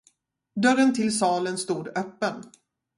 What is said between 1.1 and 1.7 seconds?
salen